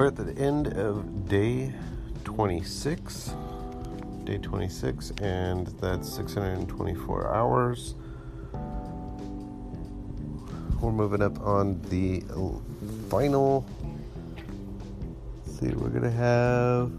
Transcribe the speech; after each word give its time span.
We're 0.00 0.06
at 0.06 0.16
the 0.16 0.34
end 0.38 0.68
of 0.78 1.28
day 1.28 1.74
26. 2.24 3.34
Day 4.24 4.38
26, 4.38 5.10
and 5.20 5.66
that's 5.78 6.10
624 6.14 7.34
hours. 7.34 7.96
We're 10.80 10.90
moving 10.90 11.20
up 11.20 11.38
on 11.42 11.82
the 11.90 12.22
final. 13.10 13.66
see, 15.44 15.68
we're 15.68 15.90
to 15.90 16.10
have 16.10 16.90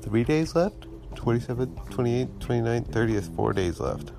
three 0.00 0.22
days 0.22 0.54
left 0.54 0.86
27, 1.16 1.74
28, 1.90 2.28
29, 2.38 2.84
30th, 2.84 3.34
four 3.34 3.52
days 3.52 3.80
left. 3.80 4.12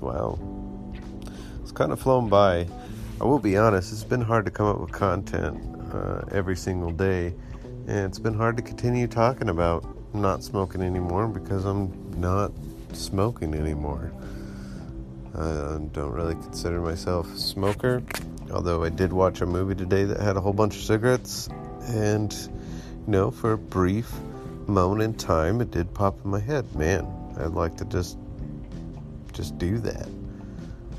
Wow. 0.00 0.36
It's 1.60 1.70
kind 1.70 1.92
of 1.92 2.00
flown 2.00 2.28
by. 2.28 2.66
I 3.22 3.24
will 3.24 3.38
be 3.38 3.56
honest, 3.56 3.92
it's 3.92 4.02
been 4.02 4.20
hard 4.20 4.46
to 4.46 4.50
come 4.50 4.66
up 4.66 4.80
with 4.80 4.90
content 4.90 5.56
uh, 5.94 6.22
every 6.32 6.56
single 6.56 6.90
day. 6.90 7.32
And 7.86 8.06
it's 8.06 8.18
been 8.18 8.34
hard 8.34 8.56
to 8.56 8.64
continue 8.64 9.06
talking 9.06 9.48
about 9.48 9.84
not 10.12 10.42
smoking 10.42 10.82
anymore 10.82 11.28
because 11.28 11.64
I'm 11.64 12.20
not 12.20 12.50
smoking 12.94 13.54
anymore. 13.54 14.12
I 15.36 15.78
don't 15.92 16.10
really 16.10 16.34
consider 16.34 16.80
myself 16.80 17.32
a 17.32 17.38
smoker, 17.38 18.02
although 18.50 18.82
I 18.82 18.88
did 18.88 19.12
watch 19.12 19.40
a 19.40 19.46
movie 19.46 19.76
today 19.76 20.02
that 20.02 20.18
had 20.18 20.36
a 20.36 20.40
whole 20.40 20.52
bunch 20.52 20.74
of 20.74 20.82
cigarettes. 20.82 21.48
And, 21.82 22.32
you 22.32 22.50
know, 23.06 23.30
for 23.30 23.52
a 23.52 23.58
brief 23.58 24.12
moment 24.66 25.02
in 25.02 25.14
time, 25.14 25.60
it 25.60 25.70
did 25.70 25.94
pop 25.94 26.18
in 26.24 26.32
my 26.32 26.40
head. 26.40 26.74
Man, 26.74 27.06
I'd 27.38 27.52
like 27.52 27.76
to 27.76 27.84
just 27.84 28.18
just 29.32 29.56
do 29.58 29.78
that. 29.78 30.08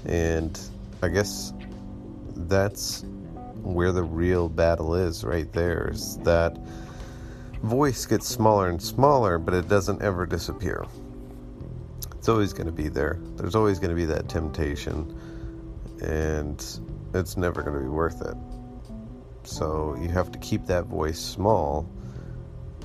And 0.05 0.58
I 1.02 1.09
guess 1.09 1.52
that's 2.36 3.03
where 3.62 3.92
the 3.92 4.03
real 4.03 4.50
battle 4.50 4.94
is 4.95 5.23
right 5.23 5.52
there 5.53 5.89
is 5.92 6.17
that 6.20 6.58
voice 7.64 8.06
gets 8.06 8.28
smaller 8.28 8.70
and 8.70 8.81
smaller, 8.81 9.40
but 9.40 9.53
it 9.53 9.67
doesn't 9.70 10.02
ever 10.02 10.25
disappear. 10.25 10.86
It's 12.17 12.28
always 12.30 12.53
going 12.53 12.67
to 12.67 12.73
be 12.73 12.90
there. 12.90 13.20
There's 13.36 13.56
always 13.56 13.80
going 13.80 13.90
to 13.90 13.95
be 13.95 14.06
that 14.06 14.30
temptation, 14.30 15.17
and 16.02 16.64
it's 17.14 17.38
never 17.38 17.62
going 17.62 17.75
to 17.75 17.81
be 17.81 17.88
worth 17.88 18.22
it. 18.22 18.36
So 19.44 19.95
you 20.02 20.09
have 20.09 20.31
to 20.31 20.40
keep 20.40 20.66
that 20.68 20.86
voice 20.86 21.20
small. 21.20 21.90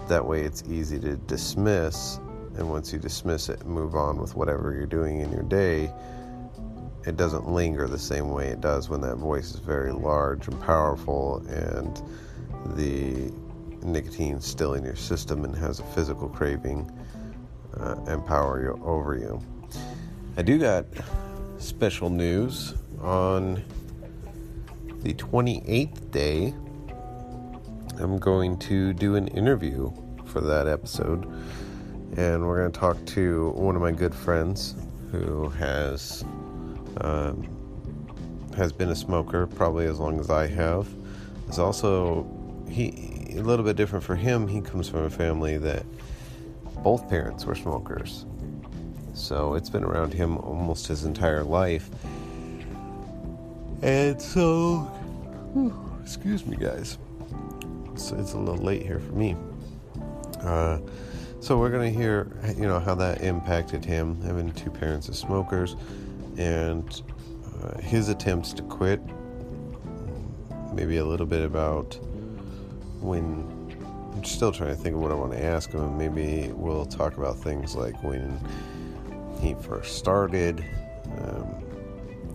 That 0.09 0.25
way, 0.25 0.43
it's 0.43 0.62
easy 0.69 0.99
to 1.01 1.17
dismiss. 1.17 2.19
And 2.57 2.69
once 2.69 2.93
you 2.93 2.99
dismiss 2.99 3.49
it 3.49 3.65
move 3.65 3.95
on 3.95 4.19
with 4.19 4.35
whatever 4.35 4.75
you're 4.75 4.87
doing 4.87 5.21
in 5.21 5.31
your 5.31 5.45
day, 5.45 5.93
it 7.09 7.17
doesn't 7.17 7.48
linger 7.48 7.87
the 7.87 7.98
same 7.98 8.31
way 8.31 8.48
it 8.48 8.61
does 8.61 8.91
when 8.91 9.01
that 9.01 9.17
voice 9.17 9.55
is 9.55 9.61
very 9.61 9.92
large 9.92 10.47
and 10.47 10.61
powerful 10.61 11.39
and 11.48 12.03
the 12.77 13.33
nicotine 13.83 14.39
still 14.42 14.75
in 14.75 14.84
your 14.84 14.95
system 14.95 15.42
and 15.47 15.56
has 15.56 15.81
a 15.81 15.84
physical 15.84 16.28
craving 16.28 16.91
uh, 17.81 17.97
and 18.09 18.27
power 18.27 18.61
you, 18.62 18.84
over 18.84 19.17
you. 19.17 19.41
I 20.37 20.42
do 20.42 20.59
got 20.59 20.84
special 21.56 22.11
news 22.11 22.75
on 23.00 23.65
the 25.03 25.15
28th 25.15 26.11
day. 26.11 26.53
I'm 27.98 28.19
going 28.19 28.59
to 28.59 28.93
do 28.93 29.15
an 29.15 29.28
interview 29.28 29.91
for 30.27 30.43
that 30.43 30.69
episode, 30.69 31.25
and 32.19 32.47
we're 32.47 32.59
going 32.59 32.70
to 32.70 32.78
talk 32.78 33.03
to 33.06 33.48
one 33.53 33.77
of 33.77 33.81
my 33.81 33.93
good 33.93 34.15
friends 34.15 34.75
who 35.11 35.48
has 35.48 36.22
um, 37.00 37.47
has 38.56 38.72
been 38.72 38.89
a 38.91 38.97
smoker 38.97 39.47
probably 39.47 39.86
as 39.86 39.98
long 39.98 40.19
as 40.19 40.31
I 40.31 40.47
have. 40.47 40.89
Is 41.48 41.58
also 41.58 42.27
he 42.69 43.34
a 43.37 43.43
little 43.43 43.65
bit 43.65 43.76
different 43.76 44.04
for 44.04 44.16
him. 44.16 44.49
He 44.49 44.60
comes 44.60 44.88
from 44.88 45.04
a 45.04 45.10
family 45.10 45.59
that 45.59 45.84
both 46.82 47.09
parents 47.09 47.44
were 47.44 47.54
smokers, 47.54 48.27
so 49.15 49.54
it's 49.54 49.71
been 49.71 49.84
around 49.84 50.12
him 50.12 50.38
almost 50.38 50.87
his 50.87 51.04
entire 51.04 51.43
life. 51.43 51.88
And 53.82 54.21
so, 54.21 54.81
whew, 55.54 55.75
excuse 56.03 56.44
me, 56.44 56.56
guys. 56.56 56.98
It's, 57.93 58.10
it's 58.12 58.32
a 58.32 58.38
little 58.38 58.62
late 58.62 58.82
here 58.82 59.00
for 59.00 59.12
me. 59.12 59.37
Uh, 60.41 60.78
so 61.41 61.59
we're 61.59 61.71
gonna 61.71 61.91
hear, 61.91 62.28
you 62.56 62.66
know, 62.66 62.81
how 62.81 62.94
that 62.97 63.22
impacted 63.22 63.84
him 63.84 64.21
having 64.22 64.53
two 64.53 64.71
parents 64.71 65.09
as 65.09 65.19
smokers 65.19 65.77
and 66.38 67.03
uh, 67.62 67.78
his 67.78 68.09
attempts 68.09 68.53
to 68.54 68.62
quit. 68.62 69.00
Maybe 70.72 70.99
a 70.99 71.04
little 71.04 71.26
bit 71.26 71.43
about 71.43 71.99
when 73.00 73.47
I'm 74.15 74.25
still 74.25 74.53
trying 74.53 74.71
to 74.71 74.77
think 74.77 74.94
of 74.94 75.03
what 75.03 75.10
I 75.10 75.15
want 75.15 75.32
to 75.32 75.43
ask 75.43 75.72
him. 75.72 75.98
Maybe 75.98 76.53
we'll 76.53 76.87
talk 76.87 77.16
about 77.16 77.37
things 77.37 77.75
like 77.75 78.03
when 78.03 78.41
he 79.41 79.54
first 79.54 79.97
started, 79.98 80.65
um, 81.19 81.47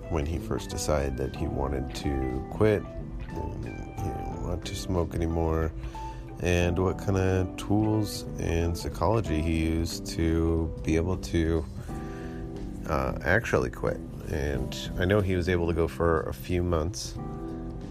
when 0.10 0.26
he 0.26 0.40
first 0.40 0.70
decided 0.70 1.18
that 1.18 1.36
he 1.36 1.48
wanted 1.48 1.94
to 1.96 2.46
quit, 2.52 2.84
and 3.30 3.66
he 3.66 4.04
didn't 4.04 4.44
want 4.44 4.66
to 4.66 4.76
smoke 4.76 5.16
anymore, 5.16 5.72
and 6.42 6.78
what 6.78 6.98
kind 6.98 7.18
of 7.18 7.56
tools 7.56 8.26
and 8.40 8.78
psychology 8.78 9.42
he 9.42 9.66
used 9.66 10.06
to 10.06 10.74
be 10.84 10.96
able 10.98 11.18
to 11.18 11.66
uh, 12.88 13.18
actually 13.24 13.70
quit. 13.70 13.98
And 14.30 14.76
I 14.98 15.06
know 15.06 15.22
he 15.22 15.36
was 15.36 15.50
able 15.50 15.68
to 15.68 15.74
go 15.74 15.88
for 15.88 16.22
a 16.22 16.34
few 16.34 16.64
months. 16.64 17.16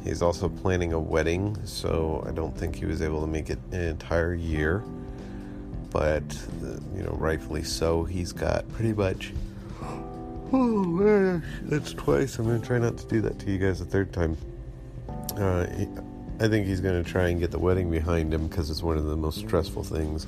He's 0.05 0.23
also 0.23 0.49
planning 0.49 0.93
a 0.93 0.99
wedding, 0.99 1.57
so 1.65 2.25
I 2.27 2.33
don't 2.33 2.57
think 2.57 2.75
he 2.75 2.87
was 2.87 3.03
able 3.03 3.21
to 3.21 3.27
make 3.27 3.51
it 3.51 3.59
an 3.71 3.81
entire 3.81 4.35
year. 4.35 4.83
But, 5.91 6.25
uh, 6.65 6.79
you 6.97 7.03
know, 7.03 7.17
rightfully 7.19 7.63
so, 7.63 8.05
he's 8.05 8.33
got 8.33 8.71
pretty 8.73 8.93
much. 8.93 9.33
Oh 10.55 10.85
man, 10.85 11.43
that's 11.63 11.95
twice. 11.95 12.39
I'm 12.39 12.45
going 12.45 12.61
to 12.61 12.67
try 12.67 12.77
not 12.77 12.99
to 12.99 13.07
do 13.07 13.23
that 13.23 13.39
to 13.39 13.51
you 13.51 13.57
guys 13.57 13.81
a 13.81 13.87
third 13.87 14.13
time. 14.13 14.37
Uh, 15.35 15.67
I 16.41 16.49
think 16.49 16.67
he's 16.67 16.83
going 16.83 17.03
to 17.03 17.11
try 17.11 17.29
and 17.29 17.41
get 17.41 17.51
the 17.51 17.59
wedding 17.59 17.91
behind 17.91 18.35
him 18.35 18.49
because 18.49 18.69
it's 18.69 18.83
one 18.83 18.99
of 18.99 19.05
the 19.05 19.17
most 19.17 19.39
stressful 19.39 19.85
things 19.85 20.27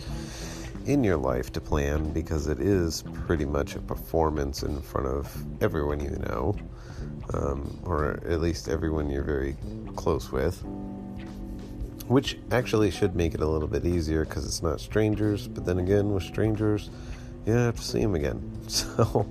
in 0.87 1.03
your 1.03 1.17
life 1.17 1.53
to 1.53 1.61
plan 1.61 2.13
because 2.13 2.47
it 2.47 2.61
is 2.61 3.03
pretty 3.27 3.45
much 3.45 3.75
a 3.75 3.81
performance 3.81 4.63
in 4.63 4.81
front 4.83 5.07
of 5.07 5.35
everyone 5.63 6.01
you 6.01 6.11
know, 6.29 6.55
um, 7.33 7.79
or 7.85 8.21
at 8.29 8.41
least 8.41 8.69
everyone 8.69 9.11
you're 9.11 9.23
very 9.23 9.57
close 9.97 10.31
with. 10.31 10.63
Which 12.07 12.39
actually 12.51 12.91
should 12.91 13.17
make 13.17 13.35
it 13.35 13.41
a 13.41 13.47
little 13.47 13.69
bit 13.69 13.87
easier 13.87 14.27
because 14.27 14.45
it's 14.45 14.63
not 14.63 14.79
strangers, 14.79 15.49
but 15.49 15.65
then 15.65 15.79
again, 15.79 16.13
with 16.13 16.23
strangers, 16.23 16.91
you 17.47 17.55
don't 17.55 17.63
have 17.63 17.77
to 17.77 17.83
see 17.83 18.01
them 18.01 18.15
again. 18.15 18.51
So, 18.69 19.27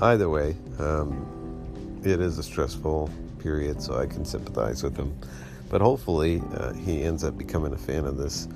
either 0.00 0.30
way, 0.30 0.56
um, 0.78 2.00
it 2.04 2.20
is 2.20 2.38
a 2.38 2.42
stressful 2.42 3.10
period, 3.38 3.82
so 3.82 3.98
I 3.98 4.06
can 4.06 4.24
sympathize 4.24 4.82
with 4.82 4.96
him. 4.96 5.16
But 5.68 5.80
hopefully, 5.80 6.42
uh, 6.54 6.72
he 6.72 7.02
ends 7.02 7.24
up 7.24 7.36
becoming 7.36 7.72
a 7.72 7.78
fan 7.78 8.04
of 8.04 8.16
this 8.16 8.48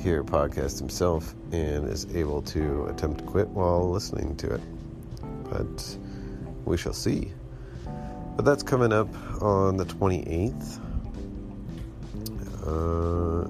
here 0.00 0.24
podcast 0.24 0.78
himself 0.78 1.34
and 1.52 1.86
is 1.86 2.06
able 2.14 2.40
to 2.40 2.86
attempt 2.86 3.18
to 3.18 3.24
quit 3.24 3.46
while 3.48 3.90
listening 3.90 4.34
to 4.36 4.54
it. 4.54 4.60
But 5.50 5.96
we 6.64 6.78
shall 6.78 6.94
see. 6.94 7.32
But 8.36 8.44
that's 8.44 8.62
coming 8.62 8.92
up 8.92 9.08
on 9.42 9.76
the 9.76 9.84
28th. 9.84 10.80
Uh, 12.66 13.48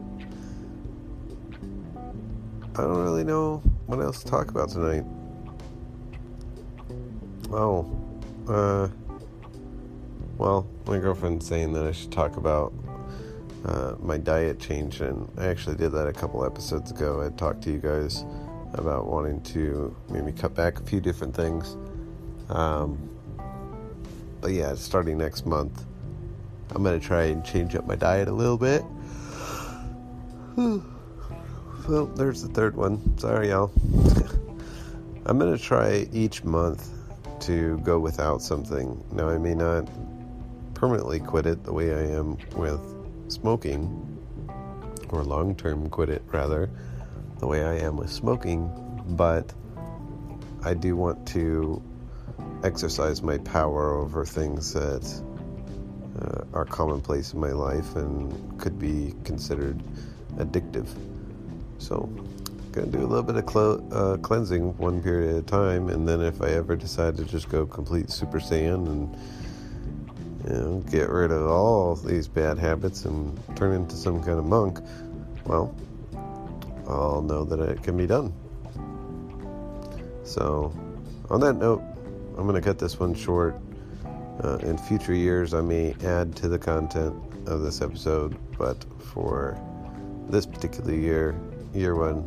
I 2.75 2.83
don't 2.83 3.03
really 3.05 3.25
know 3.25 3.59
what 3.87 4.01
else 4.01 4.23
to 4.25 4.31
talk 4.31 4.51
about 4.51 4.71
tonight. 4.71 5.05
Oh, 7.53 7.87
uh, 8.49 8.89
well, 10.37 10.67
my 10.87 10.99
girlfriend's 10.99 11.47
saying 11.47 11.73
that 11.75 11.87
I 11.87 11.93
should 11.93 12.11
talk 12.11 12.37
about 12.37 12.73
uh, 13.65 13.95
my 14.01 14.17
diet 14.17 14.59
change, 14.59 15.01
and 15.01 15.31
I 15.39 15.47
actually 15.47 15.77
did 15.77 15.93
that 15.93 16.07
a 16.07 16.13
couple 16.13 16.45
episodes 16.45 16.91
ago. 16.91 17.23
I 17.23 17.29
talked 17.37 17.63
to 17.63 17.71
you 17.71 17.79
guys 17.79 18.25
about 18.75 19.07
wanting 19.07 19.43
to 19.43 19.95
maybe 20.09 20.33
cut 20.33 20.55
back 20.55 20.81
a 20.81 20.83
few 20.83 21.01
different 21.01 21.35
things. 21.35 21.77
Um, 22.49 23.11
but 24.41 24.53
yeah, 24.53 24.75
starting 24.75 25.19
next 25.19 25.45
month, 25.45 25.85
I'm 26.71 26.83
gonna 26.83 27.01
try 27.01 27.25
and 27.25 27.45
change 27.45 27.75
up 27.75 27.87
my 27.87 27.97
diet 27.97 28.29
a 28.29 28.33
little 28.33 28.57
bit. 28.57 28.83
well, 31.89 32.07
there's 32.17 32.43
the 32.43 32.49
third 32.49 32.77
one. 32.77 33.19
Sorry, 33.19 33.49
y'all. 33.51 33.71
I'm 35.27 35.39
gonna 35.39 35.59
try 35.59 36.09
each 36.13 36.45
month 36.45 36.89
to 37.41 37.79
go 37.79 37.99
without 37.99 38.41
something. 38.41 39.03
Now, 39.13 39.29
I 39.29 39.39
may 39.39 39.55
not 39.55 39.89
permanently 40.75 41.21
quit 41.21 41.47
it 41.47 41.63
the 41.65 41.73
way 41.73 41.95
I 41.95 42.17
am 42.17 42.39
with 42.57 42.81
smoking, 43.31 44.19
or 45.11 45.25
long 45.25 45.55
term 45.55 45.89
quit 45.89 46.09
it 46.09 46.23
rather, 46.27 46.71
the 47.39 47.47
way 47.47 47.65
I 47.65 47.79
am 47.79 47.97
with 47.97 48.11
smoking, 48.11 48.71
but 49.09 49.53
I 50.63 50.75
do 50.75 50.97
want 50.97 51.27
to 51.29 51.83
exercise 52.63 53.23
my 53.23 53.39
power 53.39 53.95
over 53.99 54.25
things 54.25 54.75
that 54.75 55.23
uh, 56.21 56.45
are 56.53 56.65
commonplace 56.65 57.33
in 57.33 57.41
my 57.41 57.53
life 57.53 57.97
and 57.97 58.61
could 58.61 58.79
be 58.79 59.15
considered 59.25 59.83
addictive. 60.37 60.89
So, 61.79 62.11
gonna 62.73 62.89
do 62.89 62.99
a 62.99 63.07
little 63.07 63.23
bit 63.23 63.37
of 63.37 63.93
uh, 63.93 64.17
cleansing 64.19 64.77
one 64.77 65.03
period 65.03 65.35
at 65.35 65.43
a 65.43 65.47
time, 65.47 65.89
and 65.89 66.07
then 66.07 66.21
if 66.21 66.43
I 66.43 66.51
ever 66.51 66.77
decide 66.77 67.17
to 67.17 67.25
just 67.25 67.49
go 67.49 67.67
complete 67.67 68.11
Super 68.11 68.39
Saiyan 68.39 68.87
and 68.87 69.17
you 70.51 70.57
know 70.57 70.85
get 70.91 71.09
rid 71.09 71.31
of 71.31 71.47
all 71.47 71.95
these 71.97 72.29
bad 72.29 72.59
habits 72.59 73.05
and 73.05 73.39
turn 73.57 73.73
into 73.73 73.97
some 73.97 74.23
kind 74.23 74.39
of 74.39 74.45
monk, 74.45 74.81
well, 75.47 75.75
I'll 76.89 77.23
know 77.23 77.45
that 77.45 77.61
it 77.61 77.83
can 77.83 77.97
be 77.97 78.07
done. 78.07 78.33
So, 80.25 80.73
on 81.31 81.41
that 81.41 81.55
note, 81.55 81.83
I'm 82.37 82.47
gonna 82.47 82.61
cut 82.61 82.79
this 82.79 82.99
one 82.99 83.15
short. 83.15 83.57
Uh, 84.43 84.57
in 84.63 84.79
future 84.79 85.15
years, 85.15 85.53
I 85.53 85.61
may 85.61 85.95
add 86.03 86.35
to 86.37 86.49
the 86.49 86.59
content 86.59 87.15
of 87.47 87.61
this 87.61 87.83
episode, 87.83 88.37
but 88.57 88.85
for 88.99 89.61
this 90.31 90.47
particular 90.47 90.95
year, 90.95 91.39
year 91.75 91.95
one, 91.95 92.19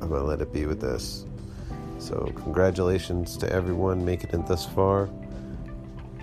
I'm 0.00 0.08
going 0.08 0.20
to 0.20 0.26
let 0.26 0.40
it 0.40 0.52
be 0.52 0.66
with 0.66 0.80
this. 0.80 1.26
So, 1.98 2.32
congratulations 2.36 3.36
to 3.36 3.52
everyone 3.52 4.04
making 4.04 4.30
it 4.30 4.46
thus 4.46 4.66
far. 4.66 5.08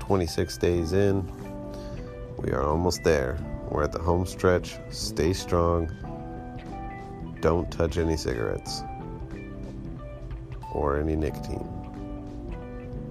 26 0.10 0.58
days 0.58 0.94
in, 0.94 1.24
we 2.40 2.50
are 2.50 2.64
almost 2.64 3.04
there. 3.04 3.38
We're 3.70 3.84
at 3.84 3.92
the 3.92 4.00
home 4.00 4.26
stretch. 4.26 4.76
Stay 4.90 5.34
strong. 5.34 5.88
Don't 7.42 7.72
touch 7.72 8.00
any 8.00 8.18
cigarettes 8.18 8.82
or 10.74 11.00
any 11.00 11.16
nicotine 11.16 11.62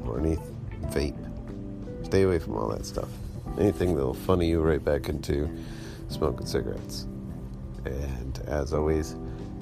or 0.05 0.19
any 0.19 0.39
vape. 0.87 1.17
Stay 2.05 2.23
away 2.23 2.41
from 2.41 2.56
all 2.56 2.67
that 2.71 2.85
stuff. 2.85 3.09
Anything 3.61 3.95
that'll 3.95 4.12
funny 4.12 4.49
you 4.49 4.61
right 4.61 4.85
back 4.85 5.09
into 5.09 5.49
smoking 6.09 6.49
cigarettes. 6.49 7.06
And 7.85 8.41
as 8.49 8.73
always, 8.73 9.15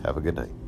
have 0.05 0.17
a 0.17 0.23
good 0.23 0.37
night. 0.37 0.65